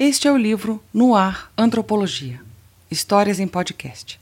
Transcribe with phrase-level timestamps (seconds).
[0.00, 2.40] Este é o livro No Ar Antropologia
[2.88, 4.20] Histórias em Podcast.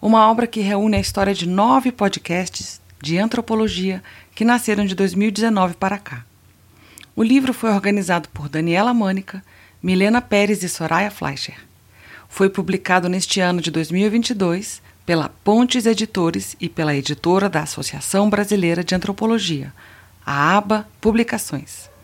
[0.00, 4.04] Uma obra que reúne a história de nove podcasts de antropologia
[4.36, 6.24] que nasceram de 2019 para cá.
[7.16, 9.42] O livro foi organizado por Daniela Mânica,
[9.82, 11.56] Milena Pérez e Soraya Fleischer.
[12.28, 18.84] Foi publicado neste ano de 2022 pela Pontes Editores e pela editora da Associação Brasileira
[18.84, 19.74] de Antropologia,
[20.24, 21.95] a ABA Publicações.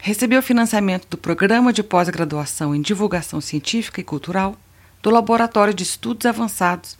[0.00, 4.56] Recebeu financiamento do Programa de Pós-Graduação em Divulgação Científica e Cultural,
[5.02, 6.96] do Laboratório de Estudos Avançados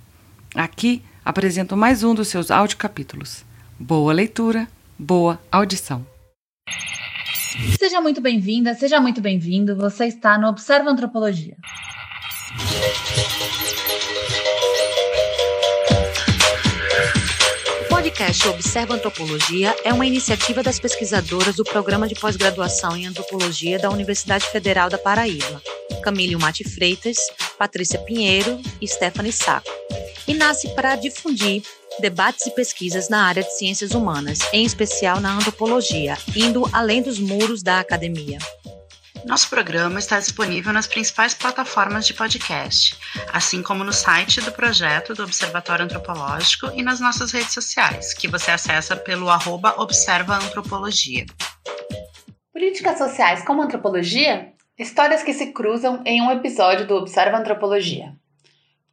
[0.56, 3.46] Aqui apresento mais um dos seus audiocapítulos.
[3.80, 6.17] Boa leitura, boa audição.
[7.80, 9.76] Seja muito bem-vinda, seja muito bem-vindo.
[9.76, 11.56] Você está no Observa Antropologia.
[17.82, 23.80] O podcast Observa Antropologia é uma iniciativa das pesquisadoras do Programa de Pós-Graduação em Antropologia
[23.80, 25.62] da Universidade Federal da Paraíba,
[26.04, 27.18] Camille Mate Freitas,
[27.58, 29.70] Patrícia Pinheiro e Stephanie Saco,
[30.28, 31.64] e nasce para difundir
[32.00, 37.20] debates e pesquisas na área de ciências humanas, em especial na antropologia, indo além dos
[37.20, 38.38] muros da academia.
[39.26, 42.98] Nosso programa está disponível nas principais plataformas de podcast,
[43.34, 48.28] assim como no site do projeto do Observatório Antropológico e nas nossas redes sociais, que
[48.28, 51.26] você acessa pelo arroba Observa Antropologia.
[52.54, 54.54] Políticas sociais como antropologia?
[54.80, 58.14] Histórias que se cruzam em um episódio do Observa Antropologia.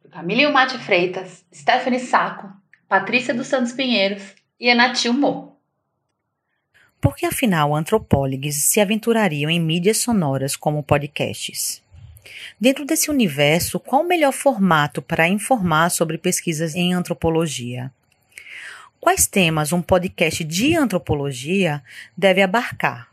[0.01, 2.49] Por Camille Mate Freitas, Stephanie Saco,
[2.87, 4.21] Patrícia dos Santos Pinheiros
[4.59, 5.57] e Enatil Mo.
[7.01, 11.81] Por que afinal antropólogos se aventurariam em mídias sonoras como podcasts?
[12.59, 17.91] Dentro desse universo, qual o melhor formato para informar sobre pesquisas em antropologia?
[18.99, 21.83] Quais temas um podcast de antropologia
[22.15, 23.09] deve abarcar?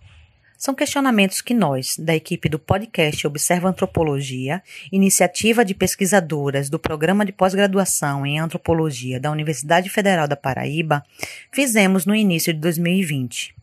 [0.63, 4.63] São questionamentos que nós, da equipe do podcast Observa Antropologia,
[4.93, 11.03] iniciativa de pesquisadoras do Programa de Pós-Graduação em Antropologia da Universidade Federal da Paraíba,
[11.51, 13.57] fizemos no início de 2020.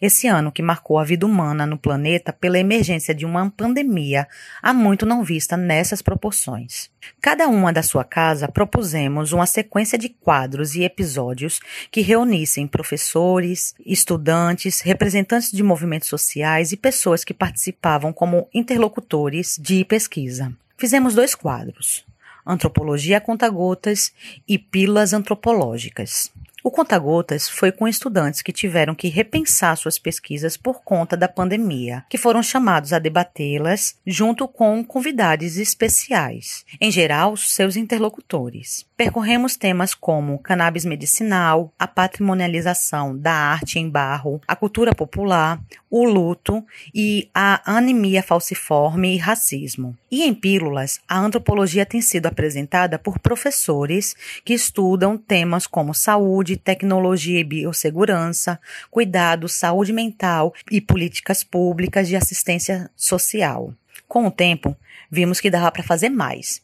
[0.00, 4.28] Esse ano que marcou a vida humana no planeta pela emergência de uma pandemia
[4.60, 6.90] há muito não vista nessas proporções.
[7.18, 13.74] Cada uma da sua casa propusemos uma sequência de quadros e episódios que reunissem professores,
[13.86, 20.52] estudantes, representantes de movimentos sociais e pessoas que participavam como interlocutores de pesquisa.
[20.76, 22.04] Fizemos dois quadros:
[22.44, 24.12] Antropologia a Conta-Gotas
[24.46, 26.30] e Pílulas Antropológicas.
[26.66, 32.04] O Conta-Gotas foi com estudantes que tiveram que repensar suas pesquisas por conta da pandemia,
[32.10, 38.84] que foram chamados a debatê-las junto com convidados especiais, em geral, seus interlocutores.
[38.96, 46.04] Percorremos temas como cannabis medicinal, a patrimonialização da arte em barro, a cultura popular, o
[46.04, 49.96] luto e a anemia falciforme e racismo.
[50.10, 56.55] E em pílulas, a antropologia tem sido apresentada por professores que estudam temas como saúde,
[56.56, 63.72] tecnologia e biossegurança, cuidado, saúde mental e políticas públicas de assistência social.
[64.08, 64.76] Com o tempo,
[65.10, 66.62] vimos que dava para fazer mais.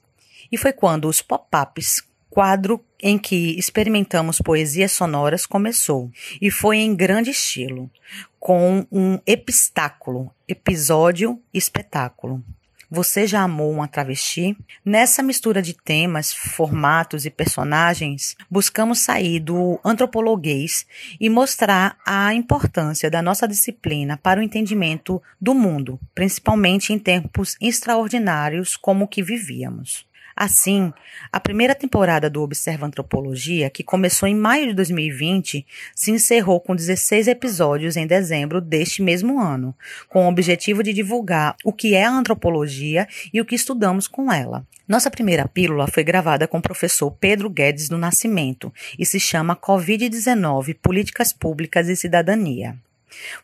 [0.51, 6.11] E foi quando os pop-ups quadro em que experimentamos poesias sonoras começou,
[6.41, 7.91] e foi em grande estilo,
[8.41, 12.43] com um epistáculo, episódio espetáculo.
[12.95, 14.55] Você já amou uma travesti?
[14.85, 20.87] Nessa mistura de temas, formatos e personagens, buscamos sair do antropologuês
[21.19, 27.57] e mostrar a importância da nossa disciplina para o entendimento do mundo, principalmente em tempos
[27.63, 30.07] extraordinários como o que vivíamos.
[30.37, 30.93] Assim,
[31.31, 36.75] a primeira temporada do Observa Antropologia, que começou em maio de 2020, se encerrou com
[36.75, 39.75] 16 episódios em dezembro deste mesmo ano,
[40.09, 44.33] com o objetivo de divulgar o que é a antropologia e o que estudamos com
[44.33, 44.67] ela.
[44.89, 49.57] Nossa primeira pílula foi gravada com o professor Pedro Guedes do Nascimento e se chama
[49.57, 52.77] Covid-19 Políticas Públicas e Cidadania.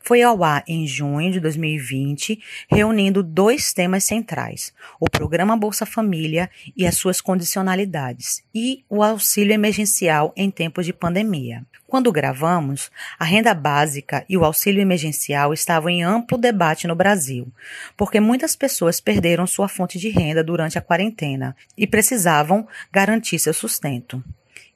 [0.02, 6.50] Foi ao ar em junho de 2020, reunindo dois temas centrais: o programa Bolsa Família
[6.76, 11.64] e as suas condicionalidades, e o auxílio emergencial em tempos de pandemia.
[11.86, 17.50] Quando gravamos, a renda básica e o auxílio emergencial estavam em amplo debate no Brasil,
[17.96, 23.54] porque muitas pessoas perderam sua fonte de renda durante a quarentena e precisavam garantir seu
[23.54, 24.22] sustento.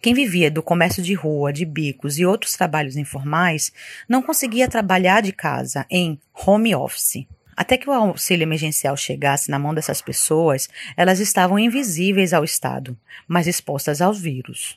[0.03, 3.73] Quem vivia do comércio de rua, de bicos e outros trabalhos informais
[4.09, 7.25] não conseguia trabalhar de casa em home office.
[7.57, 12.99] Até que o auxílio emergencial chegasse na mão dessas pessoas, elas estavam invisíveis ao Estado,
[13.29, 14.77] mas expostas aos vírus.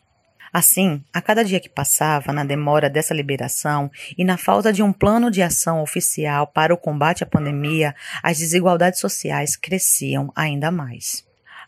[0.54, 4.94] Assim, a cada dia que passava, na demora dessa liberação e na falta de um
[4.94, 11.25] plano de ação oficial para o combate à pandemia, as desigualdades sociais cresciam ainda mais.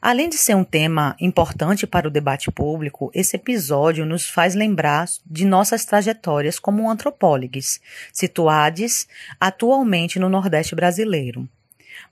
[0.07, 5.05] Além de ser um tema importante para o debate público, esse episódio nos faz lembrar
[5.25, 7.81] de nossas trajetórias como antropólogas,
[8.13, 9.05] situadas
[9.37, 11.45] atualmente no Nordeste brasileiro.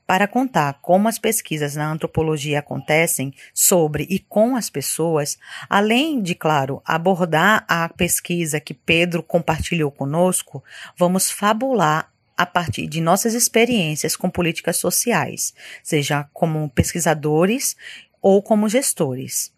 [0.05, 5.37] Para contar como as pesquisas na antropologia acontecem sobre e com as pessoas,
[5.69, 10.61] além de, claro, abordar a pesquisa que Pedro compartilhou conosco,
[10.97, 15.53] vamos fabular a partir de nossas experiências com políticas sociais,
[15.83, 17.75] seja como pesquisadores
[18.21, 19.53] ou como gestores.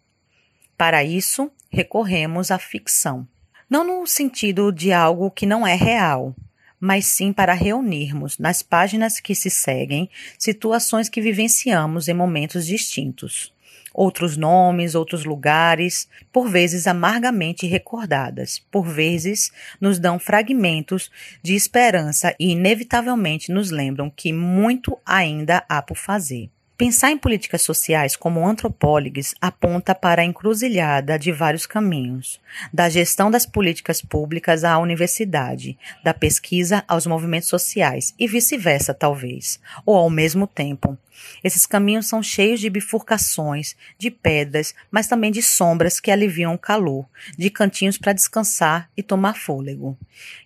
[0.76, 3.26] Para isso, recorremos à ficção.
[3.68, 6.34] Não no sentido de algo que não é real,
[6.80, 10.08] mas sim para reunirmos nas páginas que se seguem
[10.38, 13.52] situações que vivenciamos em momentos distintos
[13.92, 21.10] outros nomes, outros lugares, por vezes amargamente recordadas, por vezes nos dão fragmentos
[21.42, 26.50] de esperança e inevitavelmente nos lembram que muito ainda há por fazer.
[26.78, 32.40] Pensar em políticas sociais como antropólogos aponta para a encruzilhada de vários caminhos,
[32.72, 39.58] da gestão das políticas públicas à universidade, da pesquisa aos movimentos sociais e vice-versa, talvez,
[39.84, 40.96] ou ao mesmo tempo.
[41.42, 46.58] Esses caminhos são cheios de bifurcações, de pedras, mas também de sombras que aliviam o
[46.58, 47.06] calor,
[47.36, 49.98] de cantinhos para descansar e tomar fôlego.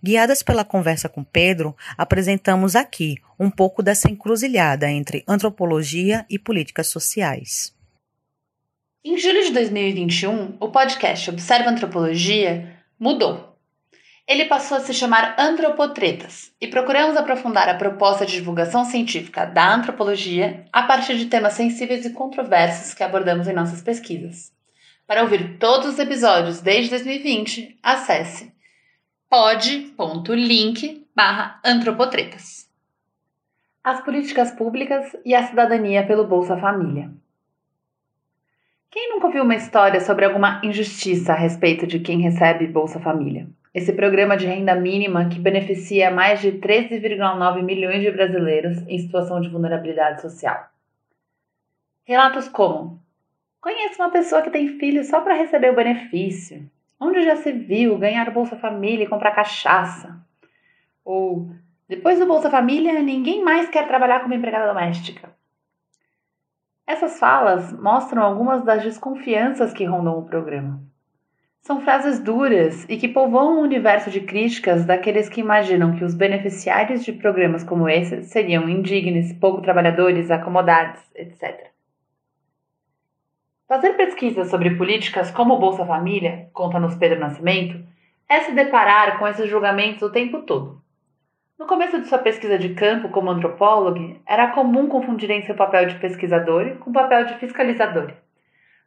[0.02, 6.88] Guiadas pela conversa com Pedro, apresentamos aqui um pouco dessa encruzilhada entre antropologia e políticas
[6.88, 7.74] sociais.
[9.04, 13.51] Em julho de 2021, o podcast Observa Antropologia mudou.
[14.26, 19.74] Ele passou a se chamar Antropotretas e procuramos aprofundar a proposta de divulgação científica da
[19.74, 24.52] antropologia a partir de temas sensíveis e controversos que abordamos em nossas pesquisas.
[25.06, 28.52] Para ouvir todos os episódios desde 2020, acesse
[29.28, 31.06] pod.link
[31.64, 32.62] antropotretas
[33.84, 37.10] as políticas públicas e a cidadania pelo Bolsa Família.
[38.90, 43.48] Quem nunca ouviu uma história sobre alguma injustiça a respeito de quem recebe Bolsa Família?
[43.74, 49.40] Esse programa de renda mínima que beneficia mais de 13,9 milhões de brasileiros em situação
[49.40, 50.69] de vulnerabilidade social.
[52.04, 53.00] Relatos como:
[53.62, 56.70] Conheço uma pessoa que tem filho só para receber o benefício.
[57.00, 60.20] Onde já se viu ganhar Bolsa Família e comprar cachaça?
[61.04, 61.48] Ou
[61.88, 65.30] depois do Bolsa Família, ninguém mais quer trabalhar como empregada doméstica.
[66.86, 70.92] Essas falas mostram algumas das desconfianças que rondam o programa.
[71.62, 76.12] São frases duras e que povoam o universo de críticas daqueles que imaginam que os
[76.12, 81.69] beneficiários de programas como esse seriam indignos, pouco trabalhadores, acomodados, etc.
[83.69, 87.79] Fazer pesquisas sobre políticas como Bolsa Família, conta-nos Pedro Nascimento,
[88.29, 90.82] é se deparar com esses julgamentos o tempo todo.
[91.56, 95.94] No começo de sua pesquisa de campo como antropólogo, era comum confundirem seu papel de
[96.01, 98.15] pesquisador com o papel de fiscalizador,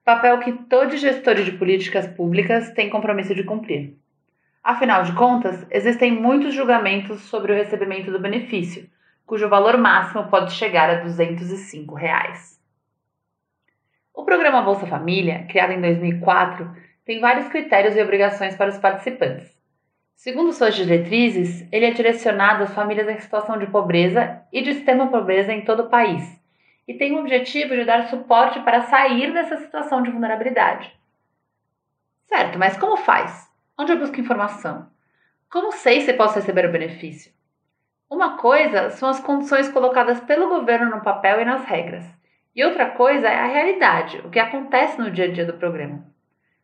[0.06, 3.98] papel que todo gestor de políticas públicas tem compromisso de cumprir.
[4.64, 8.88] Afinal de contas, existem muitos julgamentos sobre o recebimento do benefício,
[9.26, 12.62] cujo valor máximo pode chegar a 205 reais.
[14.14, 16.72] O programa Bolsa Família, criado em 2004,
[17.04, 19.58] tem vários critérios e obrigações para os participantes.
[20.16, 25.08] Segundo suas diretrizes, ele é direcionado às famílias em situação de pobreza e de extrema
[25.08, 26.40] pobreza em todo o país,
[26.88, 30.94] e tem o objetivo de dar suporte para sair dessa situação de vulnerabilidade.
[32.25, 33.50] Certo, mas como faz?
[33.77, 34.88] Onde eu busco informação?
[35.50, 37.32] Como sei se posso receber o benefício?
[38.10, 42.06] Uma coisa são as condições colocadas pelo governo no papel e nas regras,
[42.56, 46.06] e outra coisa é a realidade, o que acontece no dia a dia do programa.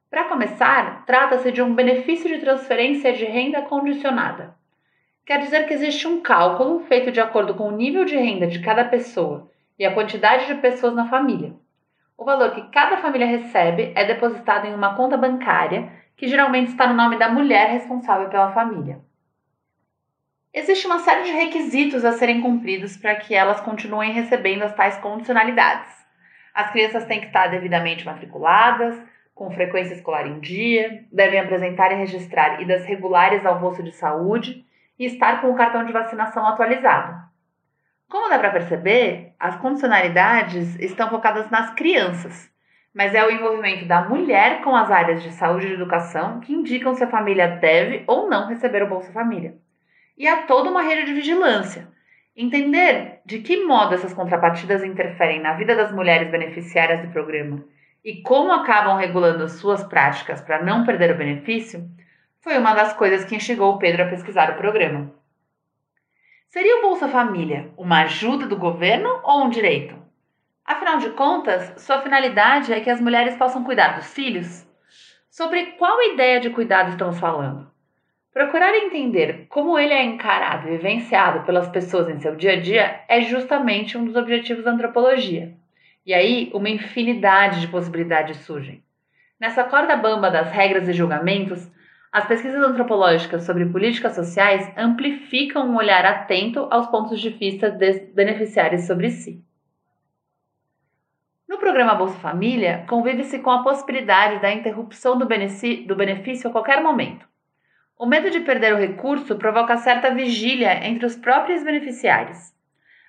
[0.09, 4.55] Para começar, trata-se de um benefício de transferência de renda condicionada.
[5.25, 8.59] Quer dizer que existe um cálculo feito de acordo com o nível de renda de
[8.59, 9.50] cada pessoa
[9.81, 11.55] e a quantidade de pessoas na família.
[12.15, 16.85] O valor que cada família recebe é depositado em uma conta bancária que geralmente está
[16.85, 19.00] no nome da mulher responsável pela família.
[20.53, 24.97] Existe uma série de requisitos a serem cumpridos para que elas continuem recebendo as tais
[24.97, 25.91] condicionalidades.
[26.53, 29.01] As crianças têm que estar devidamente matriculadas,
[29.33, 34.63] com frequência escolar em dia, devem apresentar e registrar idas regulares ao posto de saúde
[35.00, 37.30] e estar com o cartão de vacinação atualizado.
[38.11, 42.51] Como dá para perceber, as condicionalidades estão focadas nas crianças,
[42.93, 46.93] mas é o envolvimento da mulher com as áreas de saúde e educação que indicam
[46.93, 49.55] se a família deve ou não receber o Bolsa Família
[50.17, 51.87] e há toda uma rede de vigilância.
[52.35, 57.63] Entender de que modo essas contrapartidas interferem na vida das mulheres beneficiárias do programa
[58.03, 61.89] e como acabam regulando suas práticas para não perder o benefício
[62.41, 65.20] foi uma das coisas que instigou o Pedro a pesquisar o programa.
[66.51, 69.96] Seria o Bolsa Família uma ajuda do governo ou um direito?
[70.65, 74.67] Afinal de contas, sua finalidade é que as mulheres possam cuidar dos filhos?
[75.29, 77.72] Sobre qual ideia de cuidado estamos falando?
[78.34, 83.00] Procurar entender como ele é encarado e vivenciado pelas pessoas em seu dia a dia
[83.08, 85.53] é justamente um dos objetivos da antropologia.
[86.05, 88.84] E aí, uma infinidade de possibilidades surgem.
[89.39, 91.72] Nessa corda bamba das regras e julgamentos,
[92.11, 97.99] as pesquisas antropológicas sobre políticas sociais amplificam um olhar atento aos pontos de vista dos
[98.13, 99.41] beneficiários sobre si.
[101.47, 107.25] No programa Bolsa Família, convive-se com a possibilidade da interrupção do benefício a qualquer momento.
[107.97, 112.51] O medo de perder o recurso provoca certa vigília entre os próprios beneficiários.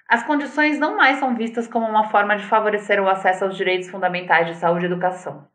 [0.09, 3.89] As condições não mais são vistas como uma forma de favorecer o acesso aos direitos
[3.89, 5.49] fundamentais de saúde e educação.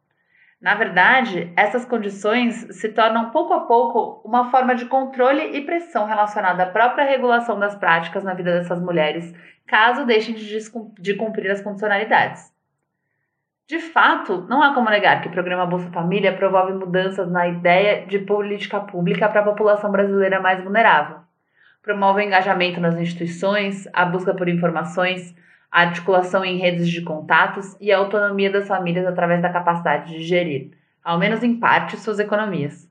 [0.59, 6.05] Na verdade, essas condições se tornam pouco a pouco uma forma de controle e pressão
[6.05, 9.33] relacionada à própria regulação das práticas na vida dessas mulheres,
[9.67, 12.51] caso deixem de cumprir as condicionalidades.
[13.67, 18.07] De fato, não há como negar que o programa Bolsa Família promove mudanças na ideia
[18.07, 21.17] de política pública para a população brasileira mais vulnerável.
[21.83, 25.35] Promove o engajamento nas instituições, a busca por informações,
[25.71, 30.23] a articulação em redes de contatos e a autonomia das famílias através da capacidade de
[30.23, 30.71] gerir,
[31.03, 32.89] ao menos em parte, suas economias.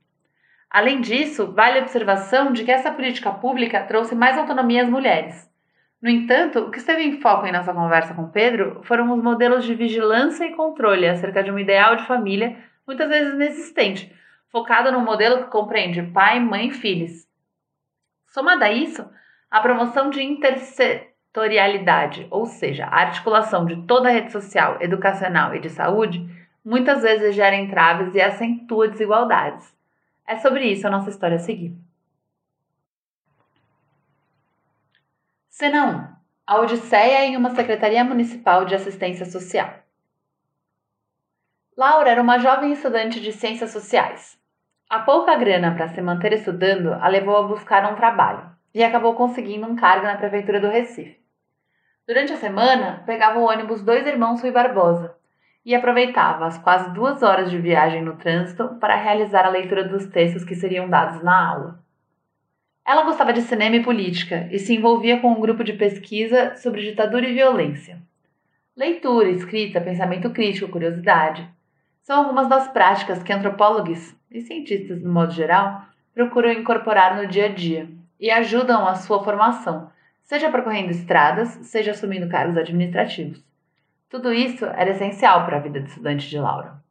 [0.69, 5.47] Além disso, vale a observação de que essa política pública trouxe mais autonomia às mulheres,
[6.01, 9.65] no entanto, o que esteve em foco em nossa conversa com Pedro foram os modelos
[9.65, 12.55] de vigilância e controle acerca de um ideal de família
[12.85, 14.15] muitas vezes inexistente,
[14.51, 17.27] focado num modelo que compreende pai, mãe e filhos.
[18.27, 19.09] Somada a isso,
[19.49, 20.21] a promoção de
[21.37, 26.27] intersetorialidade, ou seja, a articulação de toda a rede social, educacional e de saúde,
[26.65, 29.73] muitas vezes gera entraves e acentua desigualdades.
[30.25, 31.75] É sobre isso a nossa história a seguir.
[35.49, 36.17] Cena 1.
[36.47, 39.73] A Odisseia em uma Secretaria Municipal de Assistência Social.
[41.75, 44.37] Laura era uma jovem estudante de Ciências Sociais.
[44.89, 49.13] A pouca grana para se manter estudando a levou a buscar um trabalho e acabou
[49.13, 51.26] conseguindo um cargo na Prefeitura do Recife.
[52.07, 55.13] Durante a semana, pegava o ônibus Dois Irmãos Rui Barbosa
[55.65, 60.05] e aproveitava as quase duas horas de viagem no trânsito para realizar a leitura dos
[60.05, 61.83] textos que seriam dados na aula.
[62.85, 66.81] Ela gostava de cinema e política e se envolvia com um grupo de pesquisa sobre
[66.81, 68.01] ditadura e violência.
[68.73, 71.45] Leitura, escrita, pensamento crítico, curiosidade
[72.03, 75.81] são algumas das práticas que antropólogos e cientistas, no modo geral,
[76.13, 79.91] procuram incorporar no dia a dia e ajudam a sua formação,
[80.27, 83.41] seja percorrendo estradas, seja assumindo cargos administrativos.
[84.09, 86.83] Tudo isso era essencial para a vida de estudante de Laura.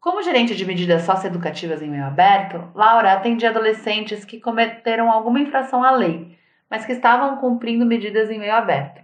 [0.00, 5.84] Como gerente de medidas socioeducativas em meio aberto, Laura atendia adolescentes que cometeram alguma infração
[5.84, 6.38] à lei,
[6.70, 9.02] mas que estavam cumprindo medidas em meio aberto.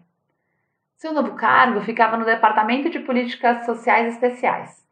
[0.96, 4.82] Seu novo cargo ficava no Departamento de Políticas Sociais Especiais.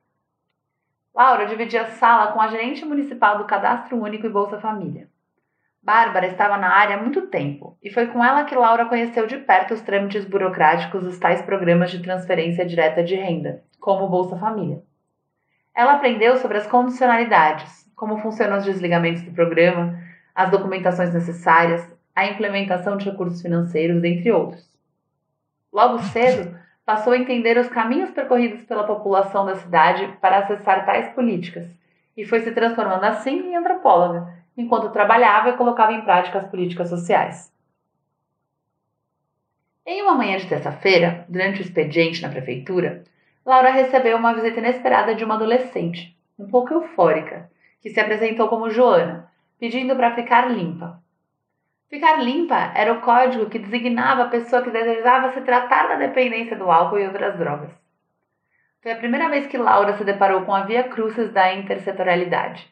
[1.14, 5.08] Laura dividia sala com a gerente municipal do Cadastro Único e Bolsa Família.
[5.82, 9.38] Bárbara estava na área há muito tempo e foi com ela que Laura conheceu de
[9.38, 14.36] perto os trâmites burocráticos dos tais programas de transferência direta de renda, como o Bolsa
[14.36, 14.80] Família.
[15.74, 19.98] Ela aprendeu sobre as condicionalidades, como funcionam os desligamentos do programa,
[20.32, 24.70] as documentações necessárias, a implementação de recursos financeiros, entre outros.
[25.72, 31.08] Logo cedo, passou a entender os caminhos percorridos pela população da cidade para acessar tais
[31.12, 31.66] políticas
[32.16, 36.88] e foi se transformando assim em antropóloga, enquanto trabalhava e colocava em prática as políticas
[36.88, 37.52] sociais.
[39.84, 43.02] Em uma manhã de terça-feira, durante o expediente na prefeitura,
[43.44, 48.70] Laura recebeu uma visita inesperada de uma adolescente, um pouco eufórica, que se apresentou como
[48.70, 49.28] Joana,
[49.58, 51.02] pedindo para ficar limpa.
[51.90, 56.56] Ficar limpa era o código que designava a pessoa que desejava se tratar da dependência
[56.56, 57.70] do álcool e outras drogas.
[58.80, 62.71] Foi a primeira vez que Laura se deparou com a via crucis da intersetorialidade.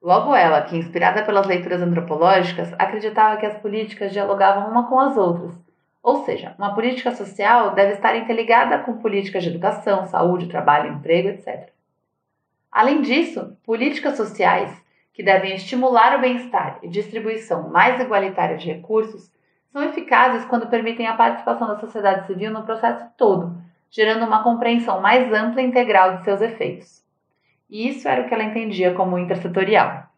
[0.00, 5.16] Logo ela, que inspirada pelas leituras antropológicas, acreditava que as políticas dialogavam uma com as
[5.16, 5.58] outras.
[6.00, 11.28] Ou seja, uma política social deve estar interligada com políticas de educação, saúde, trabalho, emprego,
[11.28, 11.70] etc.
[12.70, 14.70] Além disso, políticas sociais
[15.12, 19.32] que devem estimular o bem-estar e distribuição mais igualitária de recursos
[19.72, 25.00] são eficazes quando permitem a participação da sociedade civil no processo todo, gerando uma compreensão
[25.00, 27.04] mais ampla e integral de seus efeitos.
[27.68, 30.08] E isso era o que ela entendia como intersetorial.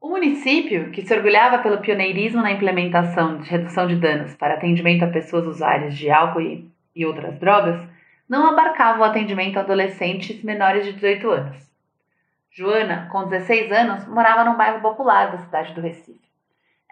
[0.00, 5.04] O município, que se orgulhava pelo pioneirismo na implementação de redução de danos para atendimento
[5.04, 7.80] a pessoas usuárias de álcool e, e outras drogas,
[8.28, 11.70] não abarcava o atendimento a adolescentes menores de 18 anos.
[12.50, 16.20] Joana, com 16 anos, morava num bairro popular da cidade do Recife.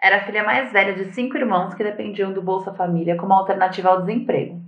[0.01, 3.89] Era a filha mais velha de cinco irmãos que dependiam do Bolsa Família como alternativa
[3.89, 4.61] ao desemprego.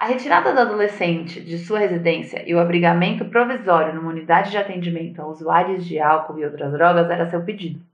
[0.00, 5.20] A retirada do adolescente de sua residência e o abrigamento provisório numa unidade de atendimento
[5.20, 7.84] a usuários de álcool e outras drogas era seu pedido.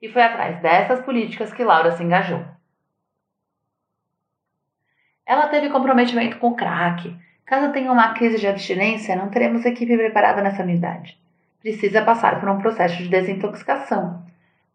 [0.00, 2.42] E foi atrás dessas políticas que Laura se engajou.
[5.26, 7.14] Ela teve comprometimento com o crack.
[7.44, 11.20] Caso tenha uma crise de abstinência, não teremos equipe preparada nessa unidade.
[11.60, 14.24] Precisa passar por um processo de desintoxicação.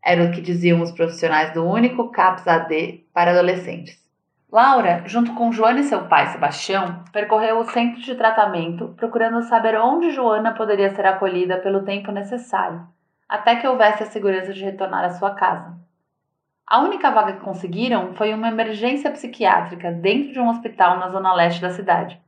[0.04, 4.03] Era o que diziam os profissionais do único CAPS AD para adolescentes.
[4.54, 9.76] Laura, junto com Joana e seu pai, Sebastião, percorreu o centro de tratamento procurando saber
[9.80, 12.88] onde Joana poderia ser acolhida pelo tempo necessário,
[13.28, 15.76] até que houvesse a segurança de retornar à sua casa.
[16.68, 21.34] A única vaga que conseguiram foi uma emergência psiquiátrica dentro de um hospital na zona
[21.34, 22.22] leste da cidade,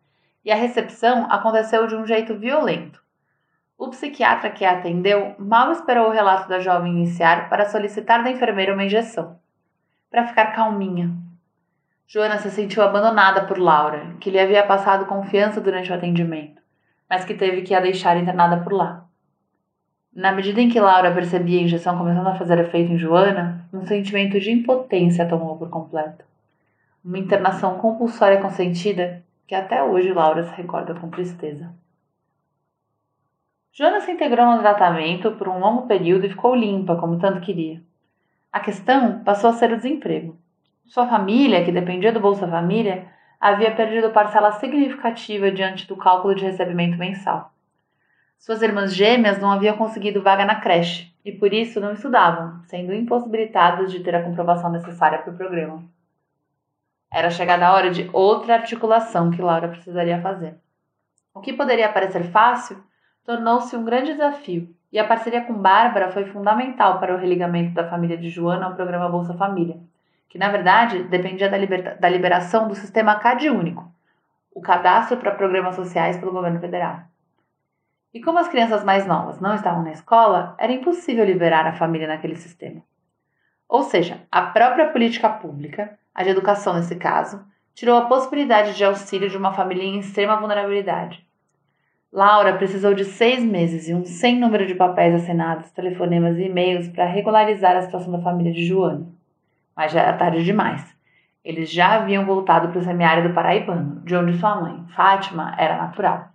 [0.44, 3.00] e a recepção aconteceu de um jeito violento.
[3.78, 8.32] O psiquiatra que a atendeu mal esperou o relato da jovem iniciar para solicitar da
[8.32, 9.38] enfermeira uma injeção,
[10.10, 11.24] para ficar calminha
[12.08, 16.62] Joana se sentiu abandonada por Laura, que lhe havia passado confiança durante o atendimento,
[17.10, 19.06] mas que teve que a deixar internada por lá.
[20.14, 23.86] Na medida em que Laura percebia a injeção começando a fazer efeito em Joana, um
[23.86, 26.24] sentimento de impotência a tomou por completo.
[27.04, 31.74] Uma internação compulsória consentida que até hoje Laura se recorda com tristeza.
[33.74, 37.82] Joana se integrou no tratamento por um longo período e ficou limpa, como tanto queria.
[38.54, 40.38] A questão passou a ser o desemprego.
[40.88, 43.08] Sua família, que dependia do Bolsa Família,
[43.42, 47.52] havia perdido parcela significativa diante do cálculo de recebimento mensal.
[48.38, 52.94] Suas irmãs gêmeas não haviam conseguido vaga na creche e por isso não estudavam, sendo
[52.94, 55.84] impossibilitadas de ter a comprovação necessária para o programa.
[57.12, 60.56] Era chegada a hora de outra articulação que Laura precisaria fazer.
[61.34, 62.78] O que poderia parecer fácil
[63.24, 67.90] tornou-se um grande desafio, e a parceria com Bárbara foi fundamental para o religamento da
[67.90, 69.80] família de Joana ao programa Bolsa Família
[70.36, 71.58] que na verdade dependia da,
[71.94, 73.90] da liberação do sistema CAD único,
[74.54, 77.04] o cadastro para programas sociais pelo governo federal.
[78.14, 82.06] E como as crianças mais novas não estavam na escola, era impossível liberar a família
[82.06, 82.82] naquele sistema.
[83.70, 87.42] Ou seja, a própria política pública, a de educação nesse caso,
[87.74, 91.26] tirou a possibilidade de auxílio de uma família em extrema vulnerabilidade.
[92.12, 96.90] Laura precisou de seis meses e um sem número de papéis assinados, telefonemas e e-mails
[96.90, 99.15] para regularizar a situação da família de Joana
[99.76, 100.96] mas já era tarde demais.
[101.44, 106.30] Eles já haviam voltado para o semiárido paraibano, de onde sua mãe, Fátima, era natural.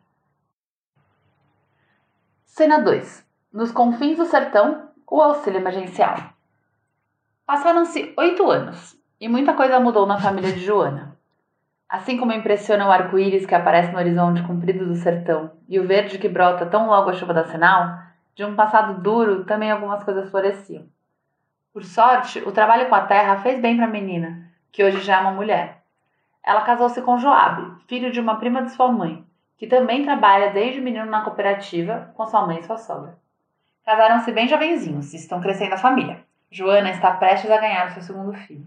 [2.45, 3.27] Cena 2.
[3.53, 6.17] Nos confins do sertão, o auxílio emergencial.
[7.45, 11.17] Passaram-se oito anos e muita coisa mudou na família de Joana.
[11.89, 16.19] Assim como impressiona o arco-íris que aparece no horizonte comprido do sertão e o verde
[16.19, 17.99] que brota tão logo a chuva da sinal,
[18.37, 20.85] de um passado duro também algumas coisas floresciam.
[21.73, 25.19] Por sorte, o trabalho com a terra fez bem para a menina, que hoje já
[25.19, 25.83] é uma mulher.
[26.45, 29.25] Ela casou-se com Joabe, filho de uma prima de sua mãe,
[29.57, 33.17] que também trabalha desde menino na cooperativa com sua mãe e sua sogra.
[33.85, 36.25] Casaram-se bem jovenzinhos e estão crescendo a família.
[36.51, 38.67] Joana está prestes a ganhar o seu segundo filho.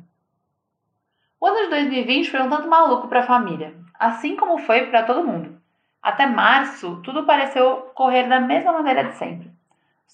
[1.41, 5.03] O ano de 2020 foi um tanto maluco para a família, assim como foi para
[5.03, 5.61] todo mundo.
[6.01, 9.51] Até março, tudo pareceu correr da mesma maneira de sempre.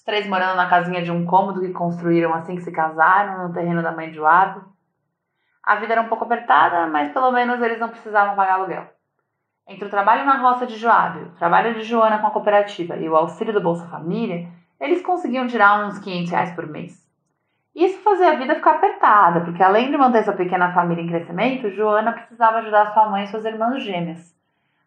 [0.00, 3.52] Os três morando na casinha de um cômodo que construíram assim que se casaram, no
[3.52, 4.62] terreno da mãe de Joab.
[5.62, 8.88] A vida era um pouco apertada, mas pelo menos eles não precisavam pagar aluguel.
[9.68, 13.10] Entre o trabalho na roça de Joab, o trabalho de Joana com a cooperativa e
[13.10, 14.48] o auxílio do Bolsa Família,
[14.80, 17.06] eles conseguiam tirar uns 500 reais por mês.
[17.74, 21.68] Isso fazia a vida ficar apertada, porque além de manter sua pequena família em crescimento,
[21.72, 24.34] Joana precisava ajudar sua mãe e suas irmãs gêmeas.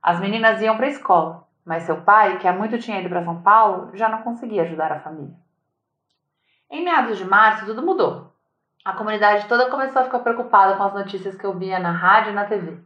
[0.01, 3.23] As meninas iam para a escola, mas seu pai, que há muito tinha ido para
[3.23, 5.35] São Paulo, já não conseguia ajudar a família.
[6.69, 8.33] Em meados de março, tudo mudou.
[8.83, 12.31] A comunidade toda começou a ficar preocupada com as notícias que eu via na rádio
[12.31, 12.77] e na TV.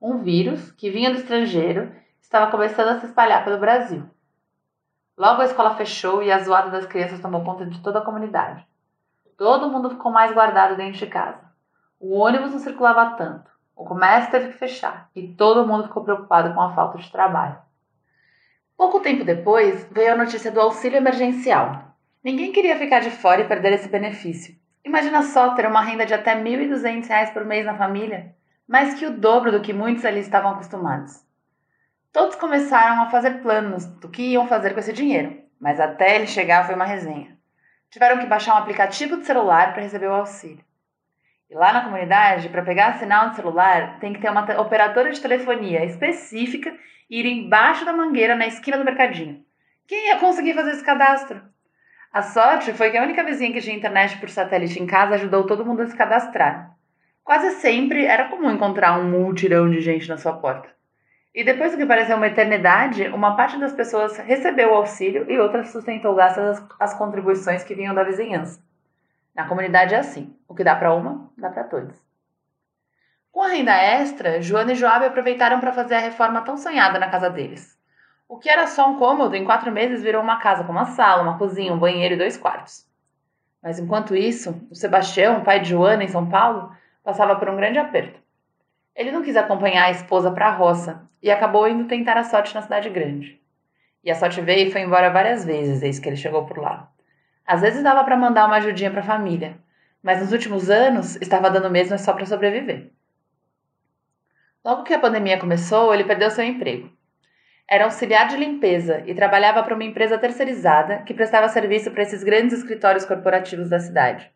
[0.00, 4.08] Um vírus, que vinha do estrangeiro, estava começando a se espalhar pelo Brasil.
[5.16, 8.66] Logo a escola fechou e a zoada das crianças tomou conta de toda a comunidade.
[9.36, 11.40] Todo mundo ficou mais guardado dentro de casa.
[12.00, 16.54] O ônibus não circulava tanto, o comércio teve que fechar e todo mundo ficou preocupado
[16.54, 17.58] com a falta de trabalho.
[18.76, 21.94] Pouco tempo depois, veio a notícia do auxílio emergencial.
[22.22, 24.56] Ninguém queria ficar de fora e perder esse benefício.
[24.84, 28.34] Imagina só ter uma renda de até R$ 1.200 por mês na família,
[28.66, 31.24] mais que o dobro do que muitos ali estavam acostumados.
[32.12, 36.26] Todos começaram a fazer planos do que iam fazer com esse dinheiro, mas até ele
[36.26, 37.36] chegar foi uma resenha.
[37.90, 40.64] Tiveram que baixar um aplicativo de celular para receber o auxílio.
[41.54, 45.84] Lá na comunidade, para pegar sinal de celular, tem que ter uma operadora de telefonia
[45.84, 46.74] específica
[47.08, 49.40] e ir embaixo da mangueira na esquina do mercadinho.
[49.86, 51.40] Quem ia conseguir fazer esse cadastro?
[52.12, 55.46] A sorte foi que a única vizinha que tinha internet por satélite em casa ajudou
[55.46, 56.72] todo mundo a se cadastrar.
[57.22, 60.68] Quase sempre era comum encontrar um multirão de gente na sua porta.
[61.32, 65.38] E depois do que pareceu uma eternidade, uma parte das pessoas recebeu o auxílio e
[65.38, 68.60] outra sustentou gastas as, as contribuições que vinham da vizinhança.
[69.34, 72.00] Na comunidade é assim: o que dá para uma, dá para todos.
[73.32, 77.10] Com a renda extra, Joana e Joab aproveitaram para fazer a reforma tão sonhada na
[77.10, 77.76] casa deles.
[78.28, 81.22] O que era só um cômodo, em quatro meses virou uma casa com uma sala,
[81.22, 82.86] uma cozinha, um banheiro e dois quartos.
[83.60, 86.70] Mas enquanto isso, o Sebastião, pai de Joana em São Paulo,
[87.02, 88.20] passava por um grande aperto.
[88.94, 92.54] Ele não quis acompanhar a esposa para a roça e acabou indo tentar a sorte
[92.54, 93.40] na cidade grande.
[94.04, 96.88] E a sorte veio e foi embora várias vezes desde que ele chegou por lá.
[97.46, 99.58] Às vezes dava para mandar uma ajudinha para a família,
[100.02, 102.90] mas nos últimos anos estava dando mesmo só para sobreviver.
[104.64, 106.90] Logo que a pandemia começou, ele perdeu seu emprego.
[107.68, 112.24] Era auxiliar de limpeza e trabalhava para uma empresa terceirizada que prestava serviço para esses
[112.24, 114.30] grandes escritórios corporativos da cidade.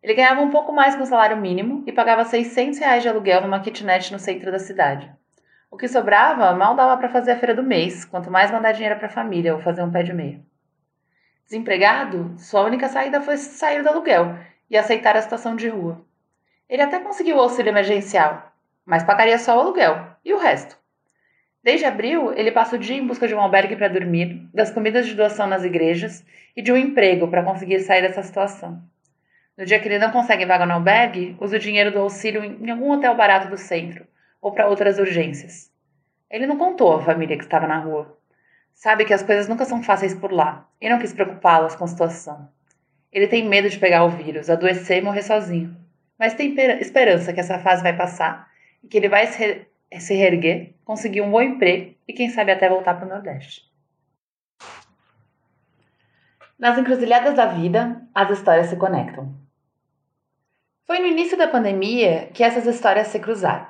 [0.00, 3.40] Ele ganhava um pouco mais que o salário mínimo e pagava 600 reais de aluguel
[3.40, 5.12] numa kitnet no centro da cidade.
[5.70, 8.96] O que sobrava mal dava para fazer a feira do mês, quanto mais mandar dinheiro
[8.96, 10.40] para a família ou fazer um pé de meia.
[11.48, 14.36] Desempregado, sua única saída foi sair do aluguel
[14.68, 16.04] e aceitar a situação de rua.
[16.68, 18.52] Ele até conseguiu o auxílio emergencial,
[18.84, 20.76] mas pagaria só o aluguel e o resto.
[21.64, 25.06] Desde abril, ele passa o dia em busca de um albergue para dormir, das comidas
[25.06, 26.22] de doação nas igrejas
[26.54, 28.82] e de um emprego para conseguir sair dessa situação.
[29.56, 32.70] No dia que ele não consegue vaga no albergue, usa o dinheiro do auxílio em
[32.70, 34.06] algum hotel barato do centro
[34.38, 35.72] ou para outras urgências.
[36.30, 38.17] Ele não contou à família que estava na rua.
[38.78, 41.88] Sabe que as coisas nunca são fáceis por lá e não quis preocupá-las com a
[41.88, 42.48] situação.
[43.10, 45.76] Ele tem medo de pegar o vírus, adoecer e morrer sozinho.
[46.16, 48.48] Mas tem esperança que essa fase vai passar
[48.80, 49.66] e que ele vai se, re
[49.98, 53.68] se reerguer, conseguir um bom emprego e quem sabe até voltar para o Nordeste.
[56.56, 59.34] Nas encruzilhadas da vida, as histórias se conectam.
[60.86, 63.66] Foi no início da pandemia que essas histórias se cruzaram.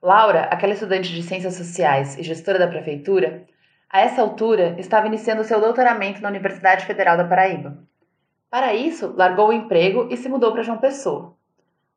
[0.00, 3.44] Laura, aquela estudante de Ciências Sociais e gestora da prefeitura,
[3.92, 7.76] a essa altura estava iniciando seu doutoramento na Universidade Federal da Paraíba.
[8.50, 11.34] Para isso, largou o emprego e se mudou para João Pessoa.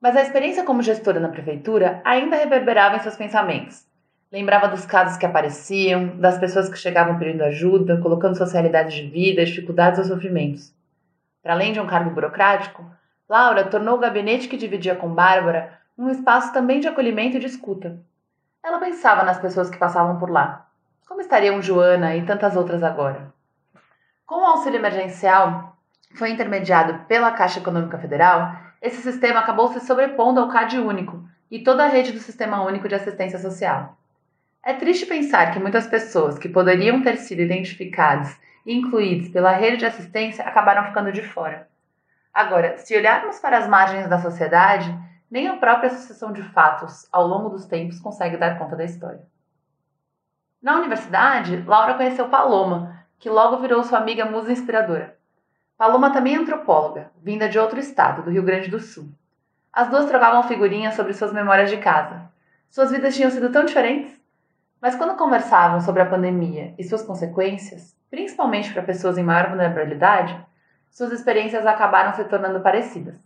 [0.02, 3.88] Mas a experiência como gestora na prefeitura ainda reverberava em seus pensamentos.
[4.30, 9.08] Lembrava dos casos que apareciam, das pessoas que chegavam pedindo ajuda, colocando suas realidades de
[9.08, 10.76] vida, dificuldades ou sofrimentos.
[11.42, 12.86] Para além de um cargo burocrático,
[13.30, 17.46] Laura tornou o gabinete que dividia com Bárbara um espaço também de acolhimento e de
[17.46, 17.98] escuta.
[18.62, 20.65] Ela pensava nas pessoas que passavam por lá.
[21.06, 23.32] Como estariam Joana e tantas outras agora?
[24.26, 25.78] Com o auxílio emergencial,
[26.16, 31.60] foi intermediado pela Caixa Econômica Federal, esse sistema acabou se sobrepondo ao CAD único e
[31.60, 33.96] toda a rede do Sistema Único de Assistência Social.
[34.64, 39.78] É triste pensar que muitas pessoas que poderiam ter sido identificadas e incluídas pela rede
[39.78, 41.68] de assistência acabaram ficando de fora.
[42.34, 44.94] Agora, se olharmos para as margens da sociedade,
[45.30, 49.22] nem a própria sucessão de fatos ao longo dos tempos consegue dar conta da história.
[50.66, 55.16] Na universidade, Laura conheceu Paloma, que logo virou sua amiga musa inspiradora.
[55.78, 59.08] Paloma também é antropóloga, vinda de outro estado, do Rio Grande do Sul.
[59.72, 62.20] As duas trocavam figurinhas sobre suas memórias de casa.
[62.68, 64.20] Suas vidas tinham sido tão diferentes.
[64.82, 70.36] Mas quando conversavam sobre a pandemia e suas consequências, principalmente para pessoas em maior vulnerabilidade,
[70.90, 73.24] suas experiências acabaram se tornando parecidas.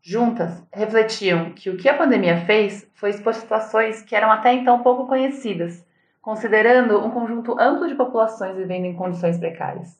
[0.00, 4.82] Juntas, refletiam que o que a pandemia fez foi expor situações que eram até então
[4.82, 5.84] pouco conhecidas,
[6.26, 9.96] considerando um conjunto amplo de populações vivendo em condições precárias.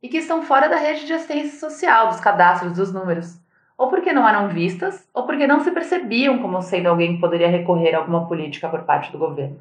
[0.00, 3.40] E que estão fora da rede de assistência social, dos cadastros, dos números,
[3.76, 7.48] ou porque não eram vistas, ou porque não se percebiam como sendo alguém que poderia
[7.48, 9.58] recorrer a alguma política por parte do governo.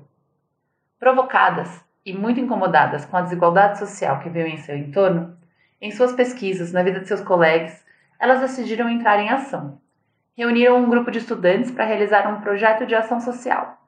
[0.99, 5.35] Provocadas e muito incomodadas com a desigualdade social que veio em seu entorno,
[5.81, 7.83] em suas pesquisas, na vida de seus colegas,
[8.19, 9.81] elas decidiram entrar em ação.
[10.37, 13.80] Reuniram um grupo de estudantes para realizar um projeto de ação social.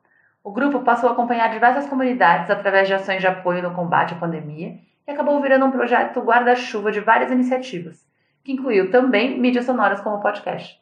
[0.44, 4.18] O grupo passou a acompanhar diversas comunidades através de ações de apoio no combate à
[4.18, 4.78] pandemia
[5.08, 8.06] e acabou virando um projeto guarda-chuva de várias iniciativas,
[8.44, 10.78] que incluiu também mídias sonoras como podcast.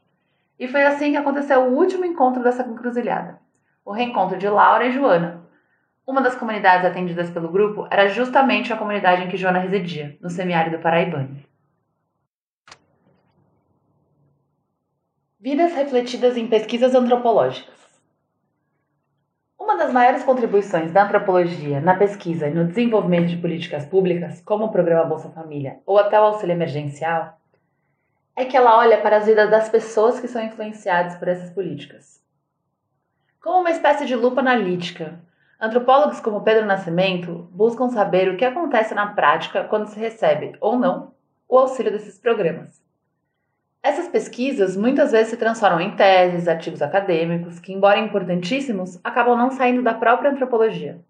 [0.59, 3.39] E foi assim que aconteceu o último encontro dessa encruzilhada,
[3.85, 5.43] o reencontro de Laura e Joana.
[6.07, 10.29] Uma das comunidades atendidas pelo grupo era justamente a comunidade em que Joana residia, no
[10.31, 11.37] semiárido paraibano.
[15.39, 17.80] Vidas refletidas em pesquisas antropológicas.
[19.81, 24.71] Das maiores contribuições da antropologia na pesquisa e no desenvolvimento de políticas públicas, como o
[24.71, 27.39] programa Bolsa Família ou até o auxílio emergencial,
[28.35, 32.23] é que ela olha para as vidas das pessoas que são influenciadas por essas políticas.
[33.41, 35.19] Como uma espécie de lupa analítica,
[35.59, 40.77] antropólogos como Pedro Nascimento buscam saber o que acontece na prática quando se recebe, ou
[40.77, 41.11] não,
[41.49, 42.79] o auxílio desses programas.
[43.83, 49.49] Essas pesquisas muitas vezes se transformam em teses, artigos acadêmicos, que, embora importantíssimos, acabam não
[49.49, 51.01] saindo da própria antropologia.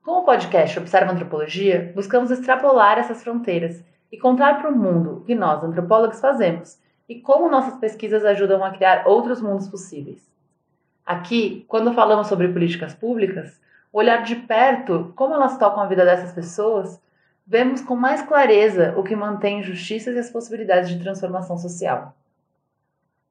[0.00, 5.20] Com o podcast Observa Antropologia, buscamos extrapolar essas fronteiras e contar para o mundo o
[5.22, 10.30] que nós, antropólogos, fazemos e como nossas pesquisas ajudam a criar outros mundos possíveis.
[11.04, 13.60] Aqui, quando falamos sobre políticas públicas,
[13.92, 17.02] olhar de perto como elas tocam a vida dessas pessoas
[17.50, 22.14] vemos com mais clareza o que mantém injustiças e as possibilidades de transformação social.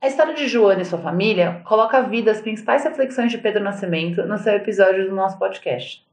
[0.01, 3.63] A história de Joana e sua família coloca à vida as principais reflexões de Pedro
[3.63, 6.05] Nascimento no seu episódio do nosso podcast.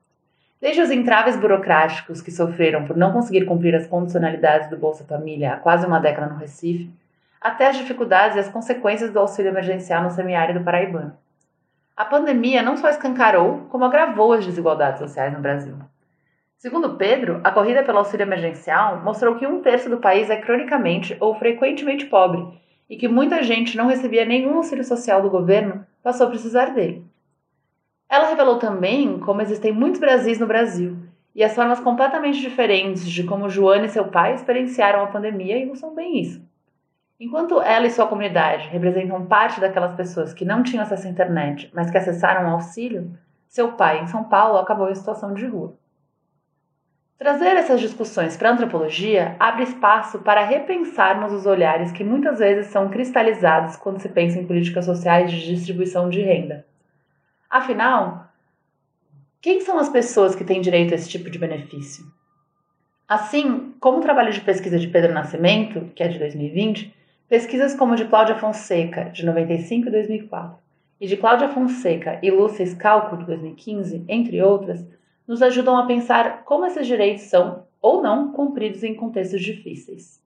[0.60, 5.54] Desde os entraves burocráticos que sofreram por não conseguir cumprir as condicionalidades do Bolsa Família
[5.54, 6.88] há quase uma década no Recife,
[7.40, 11.12] até as dificuldades e as consequências do auxílio emergencial no semiárido paraibano.
[11.96, 15.76] A pandemia não só escancarou, como agravou as desigualdades sociais no Brasil.
[16.58, 21.14] Segundo Pedro, a corrida pelo auxílio emergencial mostrou que um terço do país é cronicamente
[21.20, 26.26] ou frequentemente pobre e que muita gente não recebia nenhum auxílio social do governo passou
[26.26, 27.04] a precisar dele.
[28.08, 30.96] Ela revelou também como existem muitos Brasis no Brasil
[31.34, 35.66] e as formas completamente diferentes de como Joana e seu pai experienciaram a pandemia e
[35.66, 36.40] não são bem isso.
[37.20, 41.70] Enquanto ela e sua comunidade representam parte daquelas pessoas que não tinham acesso à internet,
[41.74, 43.10] mas que acessaram o auxílio,
[43.46, 45.74] seu pai, em São Paulo, acabou em situação de rua.
[47.18, 52.66] Trazer essas discussões para a antropologia abre espaço para repensarmos os olhares que muitas vezes
[52.66, 56.66] são cristalizados quando se pensa em políticas sociais de distribuição de renda.
[57.48, 58.29] Afinal,
[59.40, 62.05] quem são as pessoas que têm direito a esse tipo de benefício?
[63.09, 66.94] Assim, como o trabalho de pesquisa de Pedro Nascimento, que é de 2020,
[67.26, 70.59] pesquisas como de Cláudia Fonseca, de 95 e 2004,
[71.00, 74.85] e de Cláudia Fonseca e Lúcia Scalco, de 2015, entre outras,
[75.26, 80.20] nos ajudam a pensar como esses direitos são ou não cumpridos em contextos difíceis.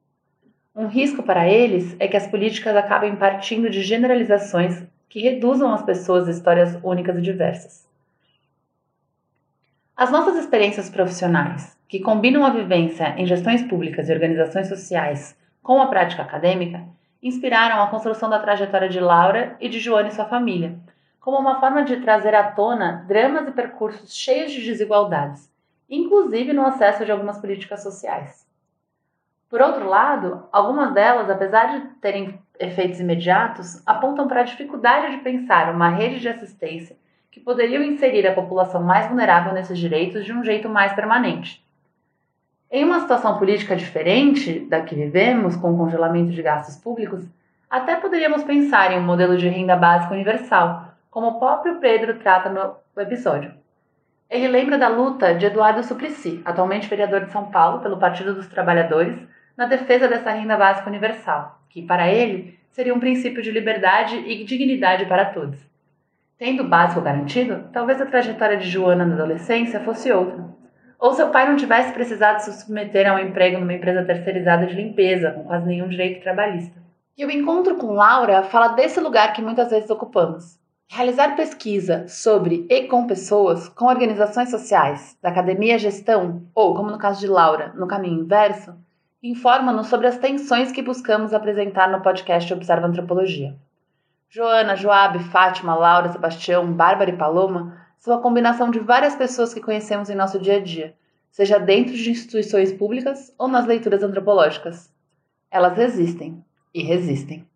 [0.74, 5.82] Um risco para eles é que as políticas acabem partindo de generalizações que reduzam as
[5.82, 7.88] pessoas a histórias únicas e diversas.
[9.96, 15.82] As nossas experiências profissionais, que combinam a vivência em gestões públicas e organizações sociais com
[15.82, 16.82] a prática acadêmica,
[17.22, 20.78] inspiraram a construção da trajetória de Laura e de Joana e sua família,
[21.20, 25.52] como uma forma de trazer à tona dramas e percursos cheios de desigualdades,
[25.88, 28.48] inclusive no acesso de algumas políticas sociais.
[29.50, 35.22] Por outro lado, algumas delas, apesar de terem efeitos imediatos, apontam para a dificuldade de
[35.22, 36.96] pensar uma rede de assistência
[37.30, 41.64] que poderiam inserir a população mais vulnerável nesses direitos de um jeito mais permanente.
[42.70, 47.24] Em uma situação política diferente da que vivemos, com o congelamento de gastos públicos,
[47.68, 52.48] até poderíamos pensar em um modelo de renda básica universal, como o próprio Pedro trata
[52.48, 53.52] no episódio.
[54.30, 58.46] Ele lembra da luta de Eduardo Suplicy, atualmente vereador de São Paulo pelo Partido dos
[58.46, 59.18] Trabalhadores,
[59.56, 64.44] na defesa dessa renda básica universal, que, para ele, seria um princípio de liberdade e
[64.44, 65.58] dignidade para todos.
[66.38, 70.44] Tendo o básico garantido, talvez a trajetória de Joana na adolescência fosse outra.
[70.98, 74.74] Ou seu pai não tivesse precisado se submeter a um emprego numa empresa terceirizada de
[74.74, 76.80] limpeza, com quase nenhum direito trabalhista.
[77.18, 80.59] E o encontro com Laura fala desse lugar que muitas vezes ocupamos,
[80.92, 86.98] Realizar pesquisa sobre e com pessoas, com organizações sociais, da academia gestão, ou, como no
[86.98, 88.74] caso de Laura, no caminho inverso,
[89.22, 93.54] informa-nos sobre as tensões que buscamos apresentar no podcast Observa Antropologia.
[94.28, 99.60] Joana, Joabe, Fátima, Laura, Sebastião, Bárbara e Paloma são a combinação de várias pessoas que
[99.60, 100.96] conhecemos em nosso dia a dia,
[101.30, 104.92] seja dentro de instituições públicas ou nas leituras antropológicas.
[105.52, 107.48] Elas existem e resistem.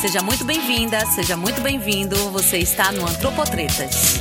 [0.00, 2.16] Seja muito bem-vinda, seja muito bem-vindo.
[2.30, 4.14] Você está no Antropotretas.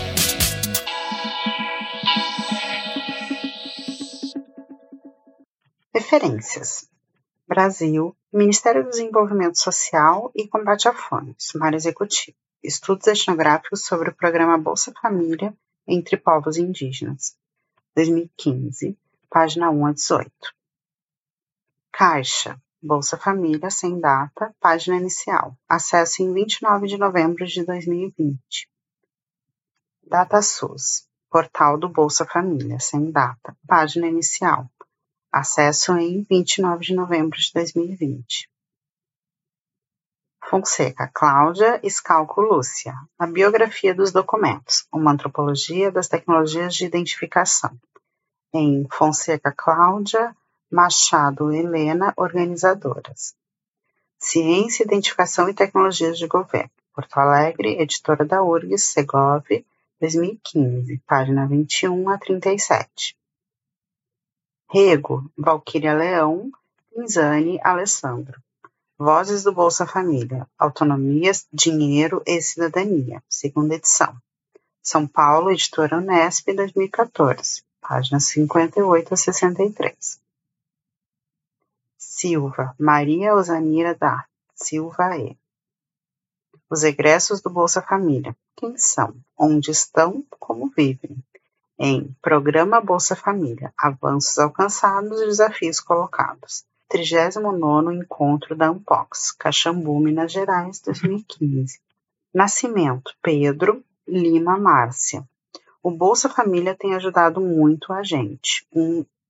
[5.96, 6.90] Referências:
[7.48, 12.36] Brasil, Ministério do Desenvolvimento Social e Combate à Fome, sumário executivo.
[12.62, 15.54] Estudos etnográficos sobre o programa Bolsa Família
[15.88, 17.38] entre povos indígenas.
[17.98, 18.96] 2015,
[19.28, 20.32] página 1 a 18.
[21.92, 25.58] Caixa, Bolsa Família, sem data, página inicial.
[25.68, 28.70] Acesso em 29 de novembro de 2020.
[30.04, 34.70] Data SUS, portal do Bolsa Família, sem data, página inicial.
[35.32, 38.48] Acesso em 29 de novembro de 2020.
[40.50, 42.96] Fonseca, Cláudia Escalco Lúcia.
[43.20, 44.88] A biografia dos documentos.
[44.94, 47.78] Uma antropologia das tecnologias de identificação.
[48.54, 50.34] Em Fonseca, Cláudia
[50.72, 53.36] Machado Helena, organizadoras.
[54.18, 56.72] Ciência, Identificação e Tecnologias de Governo.
[56.94, 59.44] Porto Alegre, editora da URGS, Segov,
[60.00, 63.18] 2015, página 21 a 37.
[64.72, 66.50] Rego, Valquíria Leão,
[66.96, 68.42] Pinzani, Alessandro.
[69.00, 74.18] Vozes do Bolsa Família, Autonomia, Dinheiro e Cidadania, segunda edição.
[74.82, 80.20] São Paulo, editora Unesp, 2014, páginas 58 a 63.
[81.96, 85.38] Silva, Maria Osanira da Silva E.
[86.68, 88.36] Os egressos do Bolsa Família.
[88.56, 89.16] Quem são?
[89.38, 90.26] Onde estão?
[90.40, 91.24] Como vivem?
[91.78, 93.72] Em Programa Bolsa Família.
[93.78, 96.66] Avanços alcançados e desafios colocados.
[96.90, 101.82] 39 Encontro da Unpox, Caxambu, Minas Gerais, 2015.
[102.34, 105.28] Nascimento: Pedro Lima Márcia.
[105.84, 108.66] O Bolsa Família tem ajudado muito a gente.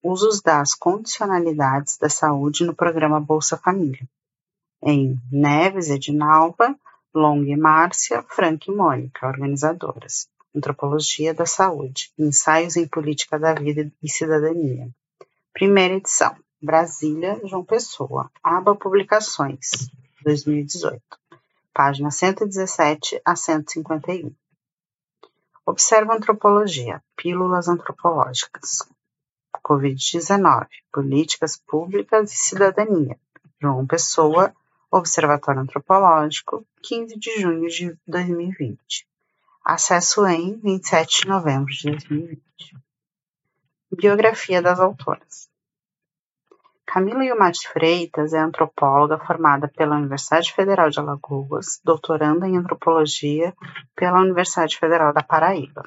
[0.03, 4.07] Usos das condicionalidades da saúde no programa Bolsa Família.
[4.83, 6.75] Em Neves, Edinalva,
[7.13, 10.29] Long e Márcia, Frank e Mônica, organizadoras.
[10.55, 14.89] Antropologia da Saúde, Ensaios em Política da Vida e Cidadania.
[15.53, 16.35] Primeira edição,
[16.67, 19.89] Brasília, João Pessoa, aba Publicações,
[20.21, 21.01] 2018,
[21.73, 24.35] página 117 a 151.
[25.65, 28.85] Observa Antropologia, Pílulas Antropológicas,
[29.63, 33.17] Covid-19, Políticas Públicas e Cidadania.
[33.61, 34.53] João Pessoa,
[34.91, 39.07] Observatório Antropológico, 15 de junho de 2020.
[39.63, 42.41] Acesso em 27 de novembro de 2020.
[43.89, 45.46] Biografia das autoras.
[46.87, 53.53] Camila Yumati Freitas é antropóloga formada pela Universidade Federal de Alagoas, doutoranda em antropologia
[53.93, 55.83] pela Universidade Federal da Paraíba.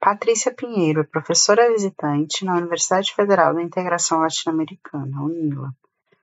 [0.00, 5.72] Patrícia Pinheiro é professora visitante na Universidade Federal da Integração Latino-Americana, UNILA.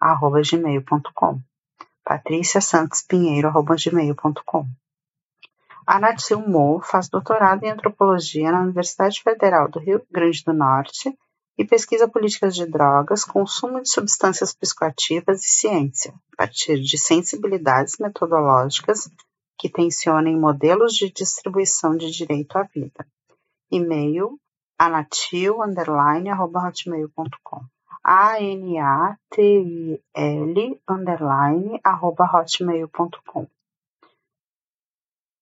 [0.00, 1.40] arroba gmail.com
[2.04, 4.66] Patrícia Santos Pinheiro arroba gmail.com
[5.86, 11.16] Anatil Mo faz doutorado em antropologia na Universidade Federal do Rio Grande do Norte
[11.56, 17.96] e pesquisa políticas de drogas, consumo de substâncias psicoativas e ciência, a partir de sensibilidades
[17.98, 19.10] metodológicas
[19.58, 23.04] que tensionem modelos de distribuição de direito à vida.
[23.70, 24.38] E-mail
[24.78, 29.18] anatil_hotmail.com A-N-A-T-I-L
[30.88, 33.46] underline arroba hotmail.com